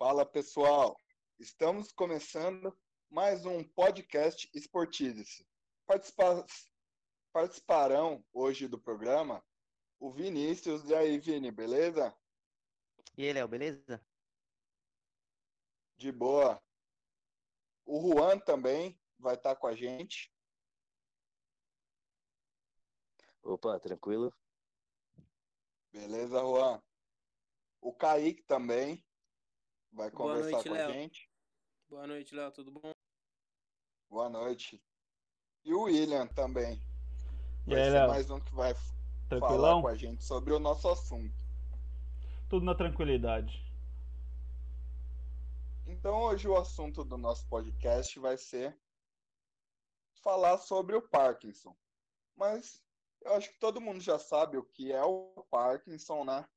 [0.00, 0.98] Fala pessoal,
[1.38, 2.74] estamos começando
[3.10, 5.46] mais um podcast Esportize-se.
[5.84, 6.46] Participa
[7.34, 9.44] participarão hoje do programa
[9.98, 10.88] o Vinícius.
[10.88, 12.16] E aí, Vini, beleza?
[13.14, 14.02] E aí, Léo, beleza?
[15.98, 16.58] De boa.
[17.84, 20.34] O Juan também vai estar com a gente.
[23.42, 24.34] Opa, tranquilo?
[25.92, 26.82] Beleza, Juan.
[27.82, 29.04] O Kaique também
[29.92, 31.30] vai conversar noite, com a gente.
[31.88, 32.92] Boa noite, Léo, tudo bom?
[34.08, 34.82] Boa noite.
[35.64, 36.82] E o William também.
[37.66, 38.08] E Vai aí, ser Léo?
[38.08, 39.82] mais um que vai f- falar Tranquilão?
[39.82, 41.34] com a gente sobre o nosso assunto.
[42.48, 43.64] Tudo na tranquilidade.
[45.86, 48.76] Então, hoje o assunto do nosso podcast vai ser
[50.22, 51.76] falar sobre o Parkinson.
[52.36, 52.82] Mas
[53.22, 56.48] eu acho que todo mundo já sabe o que é o Parkinson, né?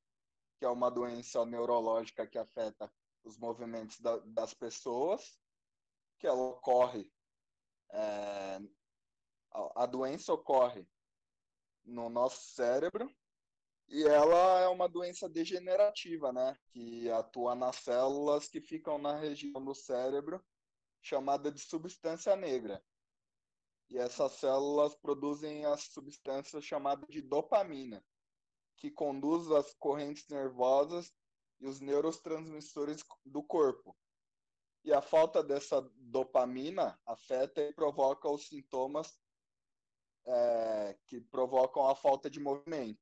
[0.58, 2.90] Que é uma doença neurológica que afeta
[3.24, 5.38] os movimentos da- das pessoas,
[6.18, 7.10] que ela ocorre,
[7.90, 8.60] é,
[9.50, 10.86] a, a doença ocorre
[11.84, 13.10] no nosso cérebro
[13.88, 16.56] e ela é uma doença degenerativa, né?
[16.70, 20.44] Que atua nas células que ficam na região do cérebro
[21.02, 22.82] chamada de substância negra.
[23.90, 28.02] E essas células produzem a substância chamada de dopamina,
[28.78, 31.12] que conduz as correntes nervosas
[31.60, 33.96] e os neurotransmissores do corpo.
[34.84, 39.18] E a falta dessa dopamina afeta e provoca os sintomas
[40.26, 43.00] é, que provocam a falta de movimento.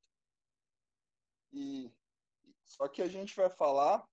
[1.52, 1.92] E
[2.64, 4.08] só que a gente vai falar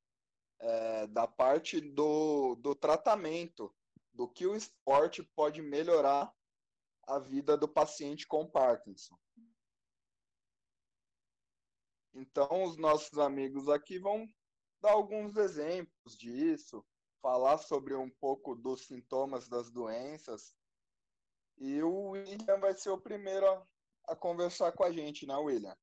[0.59, 3.73] é, da parte do, do tratamento,
[4.13, 6.33] do que o esporte pode melhorar
[7.03, 9.17] a vida do paciente com Parkinson.
[12.13, 14.27] Então, os nossos amigos aqui vão
[14.81, 16.83] dar alguns exemplos disso,
[17.21, 20.53] falar sobre um pouco dos sintomas das doenças.
[21.57, 23.63] E o William vai ser o primeiro a,
[24.07, 25.75] a conversar com a gente, né, William?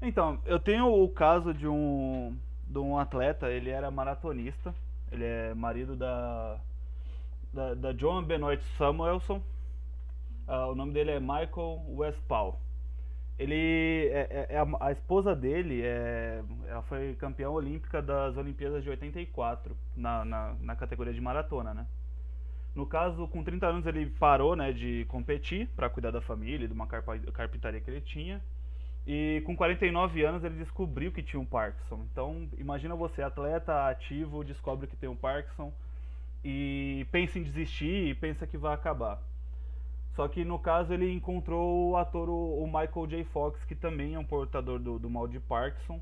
[0.00, 2.36] Então, eu tenho o caso de um,
[2.66, 4.74] de um atleta, ele era maratonista,
[5.12, 6.60] ele é marido da,
[7.52, 9.42] da, da John Benoit Samuelson,
[10.46, 12.60] Ah, o nome dele é Michael Westphal.
[13.38, 18.82] Ele, é, é- é a, a esposa dele, é, ela foi campeã olímpica das Olimpíadas
[18.84, 21.86] de 84, na, na, na categoria de maratona, né?
[22.74, 26.74] No caso, com 30 anos ele parou, né, de competir para cuidar da família, de
[26.74, 28.42] uma carpintaria que ele tinha.
[29.06, 32.06] E com 49 anos ele descobriu que tinha um Parkinson.
[32.12, 35.72] Então, imagina você, atleta ativo, descobre que tem um Parkinson
[36.44, 39.22] e pensa em desistir e pensa que vai acabar.
[40.14, 43.24] Só que no caso ele encontrou o ator o Michael J.
[43.24, 46.00] Fox, que também é um portador do, do mal de Parkinson,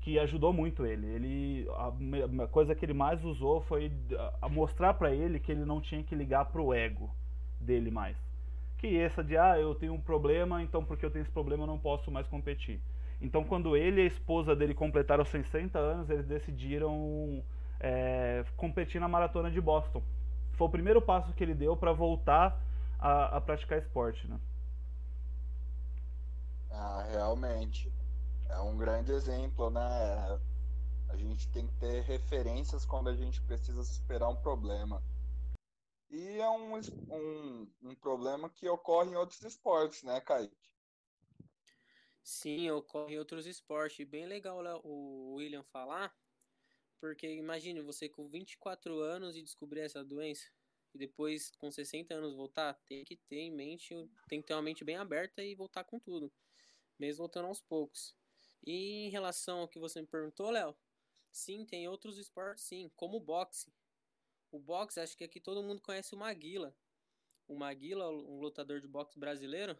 [0.00, 1.06] que ajudou muito ele.
[1.06, 5.50] Ele a, a coisa que ele mais usou foi a- a mostrar pra ele que
[5.52, 7.10] ele não tinha que ligar pro ego
[7.60, 8.16] dele mais
[8.78, 11.66] que essa de ah, eu tenho um problema, então porque eu tenho esse problema eu
[11.66, 12.80] não posso mais competir.
[13.20, 17.42] Então quando ele e a esposa dele completaram 60 anos, eles decidiram
[17.80, 20.02] é, competir na maratona de Boston.
[20.52, 22.60] Foi o primeiro passo que ele deu para voltar
[22.98, 24.40] a, a praticar esporte, né?
[26.70, 27.92] Ah, realmente.
[28.48, 29.80] É um grande exemplo, né?
[31.08, 35.02] A gente tem que ter referências quando a gente precisa superar um problema.
[36.10, 36.74] E é um,
[37.10, 40.56] um, um problema que ocorre em outros esportes, né, Kaique?
[42.22, 44.06] Sim, ocorre em outros esportes.
[44.06, 46.14] Bem legal o William falar,
[47.00, 50.46] porque imagine você com 24 anos e descobrir essa doença,
[50.94, 53.94] e depois com 60 anos voltar, tem que ter em mente,
[54.28, 56.32] tem que ter uma mente bem aberta e voltar com tudo,
[56.98, 58.14] mesmo voltando aos poucos.
[58.66, 60.76] E em relação ao que você me perguntou, Léo,
[61.30, 63.72] sim, tem outros esportes, sim, como o boxe.
[64.50, 66.76] O boxe, acho que aqui todo mundo conhece o Maguila.
[67.46, 69.78] O Maguila, um lutador de boxe brasileiro,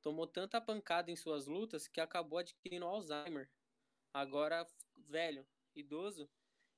[0.00, 3.50] tomou tanta pancada em suas lutas que acabou adquirindo Alzheimer.
[4.12, 4.66] Agora,
[4.96, 6.28] velho, idoso,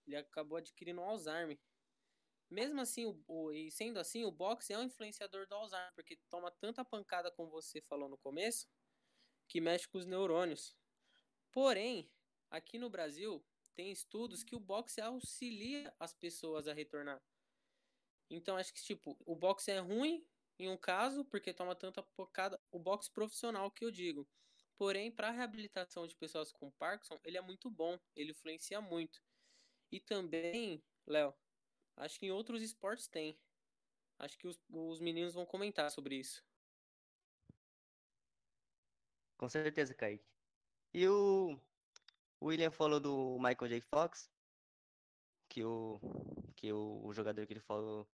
[0.06, 1.58] ele acabou adquirindo Alzheimer.
[2.54, 6.16] Mesmo assim, o, o- e sendo assim, o boxe é um influenciador do Alzheimer, porque
[6.30, 8.68] toma tanta pancada, como você falou no começo,
[9.48, 10.76] que mexe com os neurônios.
[11.52, 12.08] Porém,
[12.50, 17.20] aqui no Brasil, tem estudos que o boxe auxilia as pessoas a retornar.
[18.30, 20.24] Então, acho que, tipo, o boxe é ruim
[20.58, 24.28] em um caso, porque toma tanta pancada, o boxe profissional que eu digo.
[24.76, 29.20] Porém, para reabilitação de pessoas com Parkinson, ele é muito bom, ele influencia muito.
[29.90, 31.34] E também, Léo,
[31.96, 33.38] acho que em outros esportes tem.
[34.18, 36.44] Acho que os, os meninos vão comentar sobre isso.
[39.36, 40.24] Com certeza, Kaique.
[40.92, 41.58] E o
[42.40, 43.80] William falou do Michael J.
[43.80, 44.30] Fox,
[45.48, 45.98] que o
[46.54, 48.08] que o, o jogador que ele falou,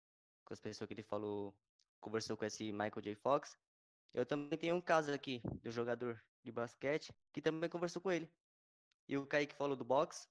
[0.45, 1.55] com as pessoas que ele falou,
[1.99, 3.15] conversou com esse Michael J.
[3.15, 3.57] Fox,
[4.13, 8.31] eu também tenho um caso aqui do jogador de basquete que também conversou com ele.
[9.07, 10.27] E o Kaique falou do boxe.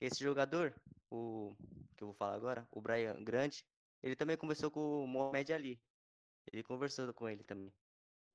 [0.00, 0.74] Esse jogador,
[1.10, 1.56] o
[1.96, 3.62] que eu vou falar agora, o Brian Grant,
[4.02, 5.80] ele também conversou com o Mohamed Ali.
[6.52, 7.72] Ele conversou com ele também.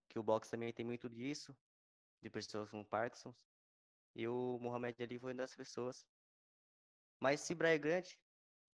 [0.10, 1.56] Que o boxe também tem muito disso,
[2.22, 3.34] de pessoas com Parkinson.
[4.16, 6.06] E o Mohamed Ali foi uma das pessoas.
[7.20, 8.14] Mas esse Brian Grant,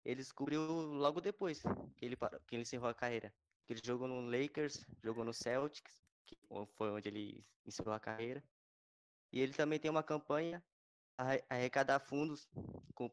[0.05, 1.63] ele descobriu logo depois
[1.97, 2.17] que ele,
[2.47, 3.35] que ele encerrou a carreira.
[3.67, 6.39] Que ele jogou no Lakers, jogou no Celtics, que
[6.75, 8.43] foi onde ele encerrou a carreira.
[9.33, 10.65] E ele também tem uma campanha
[11.17, 12.49] arrecadar fundos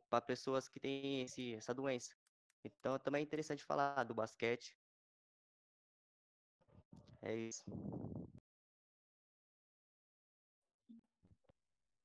[0.10, 2.16] para pessoas que têm esse, essa doença.
[2.64, 4.78] Então também é interessante falar do basquete.
[7.22, 7.64] É isso.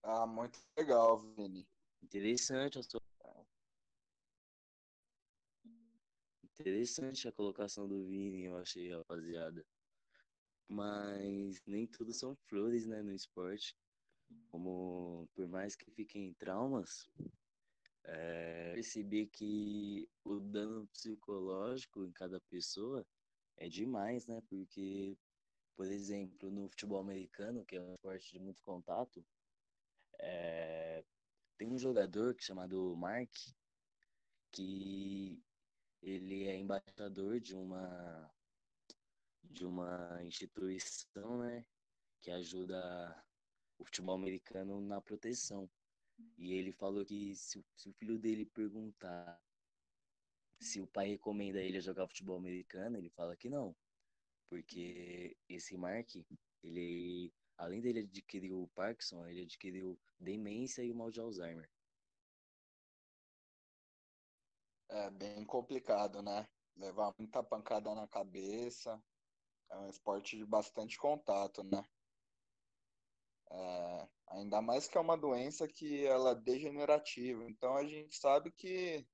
[0.02, 1.68] Ah, muito legal, Vini.
[2.02, 3.00] Interessante a sua...
[6.42, 9.64] Interessante a colocação do Vini, eu achei, rapaziada.
[10.68, 13.76] Mas nem tudo são flores, né, no esporte.
[14.50, 17.08] Como, por mais que fiquem traumas,
[18.04, 18.74] é,
[19.26, 23.06] que o dano psicológico em cada pessoa
[23.56, 24.42] é demais, né?
[24.48, 25.16] Porque,
[25.76, 29.24] por exemplo, no futebol americano, que é um esporte de muito contato,
[30.18, 31.04] é,
[31.58, 33.30] tem um jogador é chamado Mark,
[34.52, 35.42] que
[36.00, 38.30] ele é embaixador de uma
[39.42, 41.64] de uma instituição, né,
[42.20, 43.24] que ajuda
[43.78, 45.68] o futebol americano na proteção.
[46.36, 49.40] E ele falou que se, se o filho dele perguntar
[50.60, 53.76] se o pai recomenda ele a jogar futebol americano, ele fala que não.
[54.48, 56.08] Porque esse Mark,
[56.62, 61.70] ele, além dele adquirir o Parkinson, ele adquiriu demência e o mal de Alzheimer.
[64.88, 66.48] É bem complicado, né?
[66.76, 69.00] Levar muita pancada na cabeça.
[69.70, 71.84] É um esporte de bastante contato, né?
[73.50, 77.44] É, ainda mais que é uma doença que ela é degenerativa.
[77.48, 79.06] Então a gente sabe que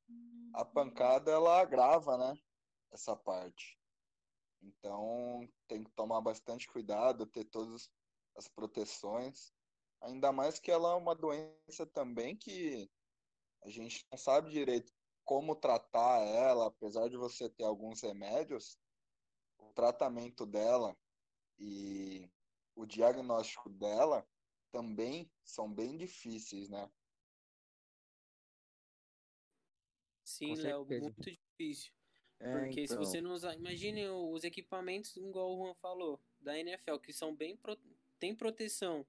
[0.53, 2.39] a pancada ela agrava, né?
[2.93, 3.79] Essa parte.
[4.63, 7.91] Então tem que tomar bastante cuidado, ter todas
[8.37, 9.53] as proteções.
[10.03, 12.91] Ainda mais que ela é uma doença também que
[13.63, 14.93] a gente não sabe direito
[15.25, 18.79] como tratar ela, apesar de você ter alguns remédios,
[19.59, 20.95] o tratamento dela
[21.59, 22.29] e
[22.75, 24.27] o diagnóstico dela
[24.71, 26.91] também são bem difíceis, né?
[30.25, 31.93] Sim, Léo, muito difícil.
[32.41, 32.87] É, Porque então...
[32.87, 33.55] se você não usar.
[33.55, 37.57] Imagine os equipamentos, igual o Juan falou, da NFL, que são bem.
[37.57, 37.79] Pro...
[38.19, 39.07] tem proteção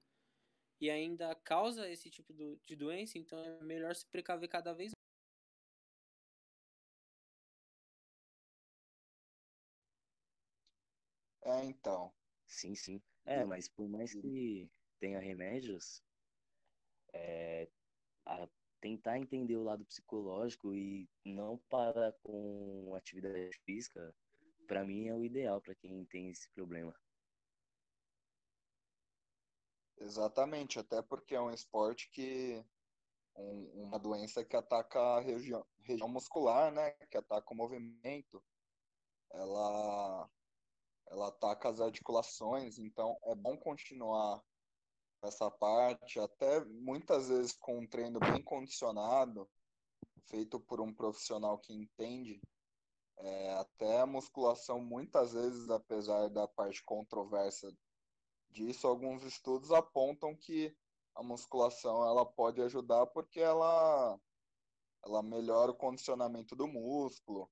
[0.80, 4.96] e ainda causa esse tipo de doença, então é melhor se precaver cada vez mais.
[11.58, 12.12] É, então.
[12.46, 13.02] Sim, sim.
[13.26, 14.70] É, mas por mais que
[15.00, 16.02] tenha remédios,
[17.12, 17.68] é,
[18.80, 24.14] tentar entender o lado psicológico e não parar com atividade física,
[24.66, 26.94] para mim é o ideal para quem tem esse problema.
[29.98, 32.64] Exatamente, até porque é um esporte que
[33.34, 36.90] um, uma doença que ataca a região, região muscular, né?
[37.10, 38.42] Que ataca o movimento.
[39.32, 40.30] Ela
[41.08, 44.42] ela ataca as articulações, então é bom continuar
[45.22, 49.48] essa parte, até muitas vezes com um treino bem condicionado,
[50.26, 52.40] feito por um profissional que entende,
[53.18, 57.72] é, até a musculação, muitas vezes, apesar da parte controversa
[58.50, 60.76] disso, alguns estudos apontam que
[61.14, 64.20] a musculação ela pode ajudar porque ela,
[65.02, 67.50] ela melhora o condicionamento do músculo,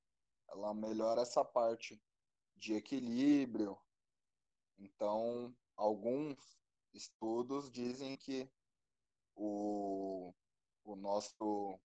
[0.50, 2.00] ela melhora essa parte
[2.56, 3.78] de equilíbrio.
[4.78, 6.38] Então, alguns
[6.92, 8.50] estudos dizem que
[9.34, 10.32] o,
[10.84, 11.78] o nosso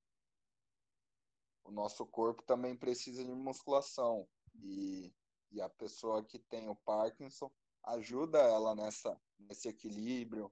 [1.63, 5.13] o nosso corpo também precisa de musculação e,
[5.51, 7.51] e a pessoa que tem o Parkinson
[7.83, 10.51] ajuda ela nessa nesse equilíbrio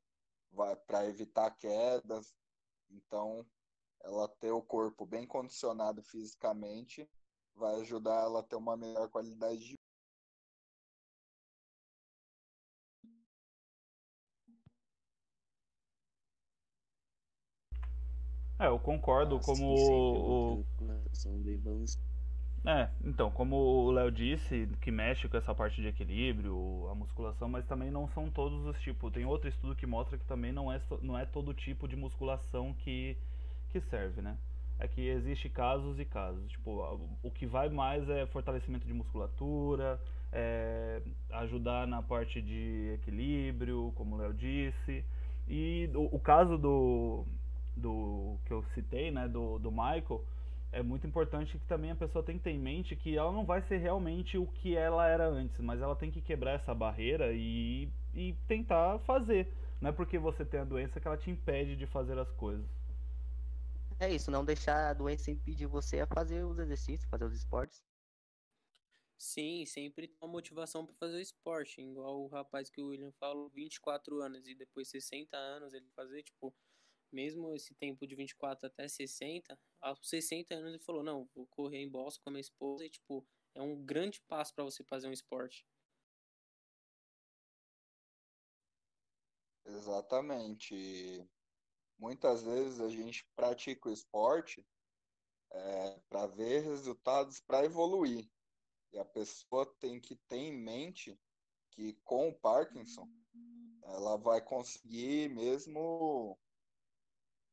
[0.86, 2.36] para evitar quedas
[2.90, 3.46] então
[4.02, 7.10] ela ter o corpo bem condicionado fisicamente
[7.56, 9.78] vai ajudar ela a ter uma melhor qualidade de
[18.60, 20.66] É, eu concordo como o.
[22.66, 27.48] É, então, como o Léo disse, que mexe com essa parte de equilíbrio, a musculação,
[27.48, 29.14] mas também não são todos os tipos.
[29.14, 32.74] Tem outro estudo que mostra que também não é, não é todo tipo de musculação
[32.74, 33.16] que,
[33.72, 34.38] que serve, né?
[34.80, 36.48] é que existe casos e casos.
[36.50, 40.00] Tipo, o que vai mais é fortalecimento de musculatura,
[40.32, 45.04] é ajudar na parte de equilíbrio, como o Léo disse.
[45.48, 47.26] E o, o, caso do,
[47.78, 50.26] do que eu citei, né, do, do Michael,
[50.72, 53.46] é muito importante que também a pessoa tenha que ter em mente que ela não
[53.46, 57.32] vai ser realmente o que ela era antes, mas ela tem que quebrar essa barreira
[57.34, 59.54] e, e tentar fazer.
[59.80, 62.66] Não é porque você tem a doença que ela te impede de fazer as coisas.
[64.00, 67.82] É isso, não deixar a doença impedir você a fazer os exercícios, fazer os esportes.
[69.18, 73.12] Sim, sempre tem uma motivação para fazer o esporte, igual o rapaz que o William
[73.14, 76.54] falou, 24 anos e depois 60 anos ele fazer, tipo,
[77.12, 81.80] mesmo esse tempo de 24 até 60, aos 60 anos ele falou: "Não, vou correr
[81.80, 85.08] em Boston com a minha esposa" e tipo, é um grande passo para você fazer
[85.08, 85.66] um esporte.
[89.66, 91.28] Exatamente.
[91.98, 94.66] Muitas vezes a gente pratica o esporte
[95.52, 98.30] é, para ver resultados, para evoluir.
[98.94, 101.20] E a pessoa tem que ter em mente
[101.72, 103.10] que com o Parkinson
[103.84, 106.38] ela vai conseguir mesmo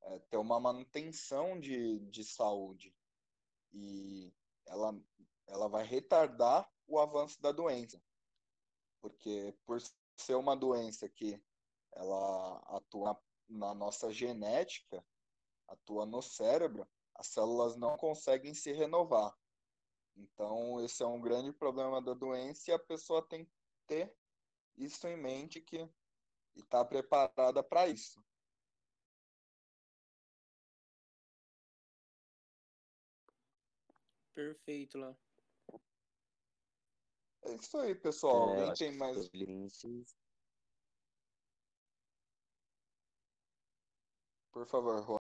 [0.04, 2.94] é, ter uma manutenção de, de saúde.
[3.72, 4.32] E
[4.66, 4.98] ela,
[5.46, 8.02] ela vai retardar o avanço da doença.
[9.00, 9.80] Porque por
[10.16, 11.42] ser uma doença que
[11.92, 15.04] ela atua na nossa genética,
[15.68, 19.34] atua no cérebro, as células não conseguem se renovar.
[20.16, 23.52] Então, esse é um grande problema da doença e a pessoa tem que
[23.86, 24.14] ter
[24.76, 25.88] isso em mente que
[26.56, 28.22] está preparada para isso.
[34.34, 35.16] Perfeito, lá.
[37.44, 38.48] É isso aí, pessoal.
[38.48, 39.30] É, Alguém tem mais.
[44.50, 45.18] Por favor, Juan.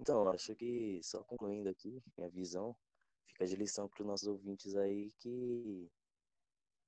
[0.00, 2.74] Então, acho que, só concluindo aqui, minha visão,
[3.26, 5.92] fica de lição para os nossos ouvintes aí que,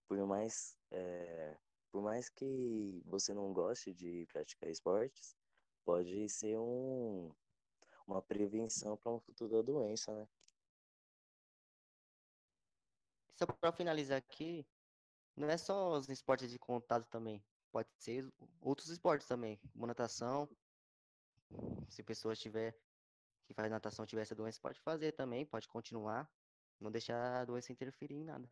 [0.09, 1.59] por mais, é,
[1.91, 5.37] por mais que você não goste de praticar esportes,
[5.85, 7.31] pode ser um,
[8.13, 10.29] uma prevenção para uma futura doença, né?
[13.37, 14.67] Só para finalizar aqui,
[15.37, 17.45] não é só os esportes de contato também.
[17.73, 20.49] Pode ser outros esportes também, como natação.
[21.89, 22.77] Se a pessoa tiver
[23.47, 26.31] que faz natação tiver essa doença, pode fazer também, pode continuar.
[26.81, 28.51] Não deixar a doença interferir em nada.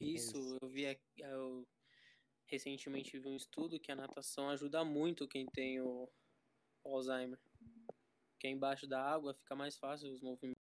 [0.00, 0.58] Isso, isso.
[0.62, 1.68] eu vi eu
[2.46, 6.10] recentemente vi um estudo que a natação ajuda muito quem tem o
[6.84, 7.38] Alzheimer.
[8.40, 10.60] Que é embaixo da água fica mais fácil os movimentos.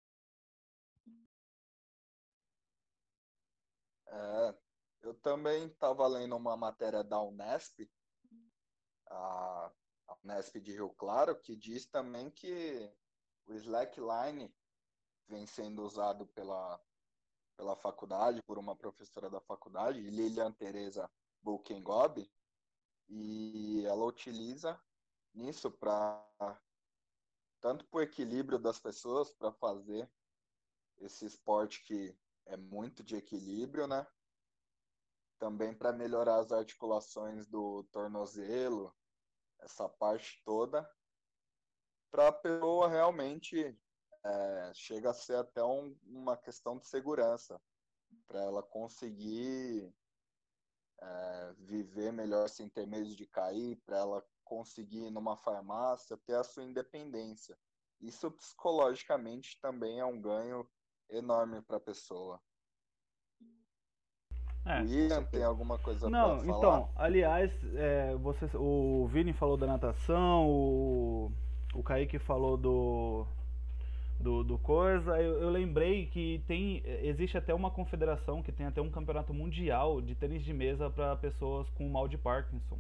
[4.07, 4.55] É,
[5.03, 7.89] eu também estava lendo uma matéria da Unesp,
[9.07, 9.71] a,
[10.21, 12.91] Unesp de Rio Claro, que diz também que
[13.47, 14.53] o slackline
[15.29, 16.77] vem sendo usado pela,
[17.55, 21.09] pela faculdade, por uma professora da faculdade, Lilian Teresa
[21.41, 22.29] Bulkengob,
[23.07, 24.77] e ela utiliza
[25.33, 26.61] nisso para
[27.61, 30.09] tanto para o equilíbrio das pessoas para fazer
[30.97, 32.15] esse esporte que
[32.47, 34.05] é muito de equilíbrio, né?
[35.39, 38.93] Também para melhorar as articulações do tornozelo,
[39.59, 40.89] essa parte toda,
[42.11, 43.77] para a pessoa realmente
[44.23, 47.61] é, chega a ser até um, uma questão de segurança,
[48.27, 49.93] para ela conseguir
[50.99, 56.43] é, viver melhor sem ter medo de cair, para ela conseguir numa farmácia ter a
[56.43, 57.57] sua independência.
[58.01, 60.67] Isso psicologicamente também é um ganho
[61.09, 62.37] enorme para a pessoa.
[64.65, 66.57] É, William, tem alguma coisa Não, falar?
[66.57, 71.31] então, aliás, é, você, o Vini falou da natação, o,
[71.73, 73.25] o Kaique falou do,
[74.19, 78.81] do, do coisa, eu, eu, lembrei que tem existe até uma confederação que tem até
[78.81, 82.77] um campeonato mundial de tênis de mesa para pessoas com mal de Parkinson.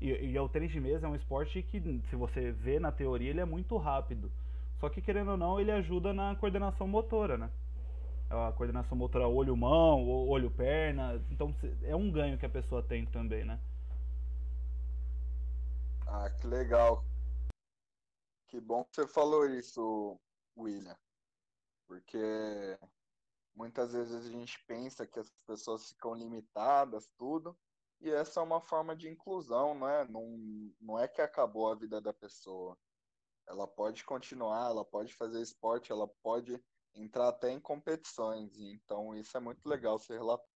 [0.00, 3.30] E, e o tênis de mesa é um esporte que, se você vê na teoria,
[3.30, 4.32] ele é muito rápido.
[4.78, 7.50] Só que, querendo ou não, ele ajuda na coordenação motora, né?
[8.30, 11.22] A coordenação motora olho-mão, olho-perna.
[11.30, 13.60] Então, é um ganho que a pessoa tem também, né?
[16.06, 17.04] Ah, que legal.
[18.48, 20.18] Que bom que você falou isso,
[20.56, 20.96] William.
[21.86, 22.78] Porque
[23.54, 27.56] muitas vezes a gente pensa que as pessoas ficam limitadas, tudo,
[28.00, 30.08] e essa é uma forma de inclusão, não é?
[30.08, 30.26] Não,
[30.80, 32.78] não é que acabou a vida da pessoa.
[33.46, 36.62] Ela pode continuar, ela pode fazer esporte, ela pode
[36.94, 38.56] entrar até em competições.
[38.58, 40.48] Então isso é muito legal ser relatado.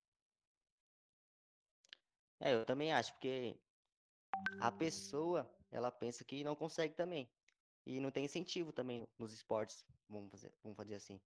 [2.41, 3.59] É, eu também acho, porque
[4.61, 7.31] a pessoa, ela pensa que não consegue também.
[7.87, 11.21] E não tem incentivo também nos esportes, vamos fazer, vamos fazer assim.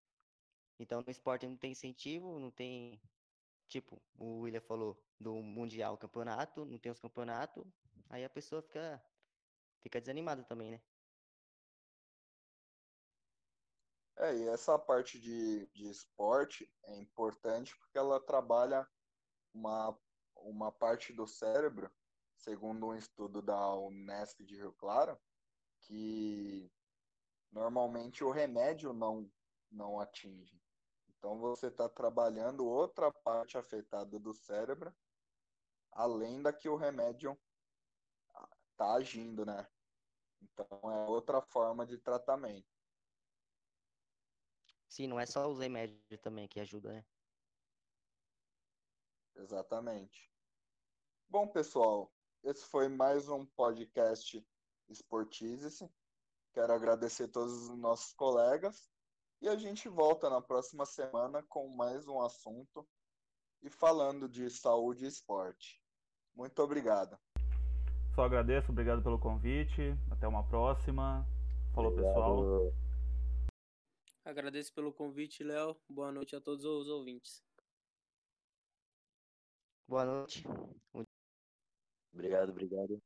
[0.78, 3.00] Então, no esporte não tem incentivo, não tem,
[3.68, 7.64] tipo, o William falou, do Mundial Campeonato, não tem os campeonatos,
[8.08, 9.02] aí a pessoa fica,
[9.80, 10.80] fica desanimada também, né?
[14.16, 18.88] É, e essa parte de, de esporte é importante porque ela trabalha
[19.54, 19.96] uma,
[20.34, 21.88] uma parte do cérebro,
[22.37, 25.16] segundo um estudo da Unesp de Rio Claro,
[25.82, 26.68] que
[27.52, 29.30] normalmente o remédio não,
[29.70, 30.60] não atinge.
[31.18, 34.94] Então você está trabalhando outra parte afetada do cérebro,
[35.90, 37.37] além da que o remédio
[38.70, 39.68] está agindo, né?
[40.40, 42.68] Então é outra forma de tratamento.
[44.88, 47.04] Sim, não é só os remédios também que ajuda, né?
[49.34, 50.32] Exatamente.
[51.28, 52.12] Bom, pessoal,
[52.44, 54.44] esse foi mais um podcast
[54.88, 55.92] Esportize-se.
[56.52, 58.88] Quero agradecer a todos os nossos colegas
[59.40, 62.87] e a gente volta na próxima semana com mais um assunto
[63.62, 65.80] e falando de saúde e esporte.
[66.35, 67.18] Muito obrigado.
[68.14, 69.95] Só agradeço, obrigado pelo convite.
[70.11, 71.26] Até uma próxima.
[71.75, 72.14] Falou, obrigado.
[72.14, 72.73] pessoal.
[74.25, 75.76] Agradeço pelo convite, Léo.
[75.88, 77.42] Boa noite a todos os ouvintes.
[79.87, 80.45] Boa noite.
[82.12, 83.00] Obrigado, obrigado.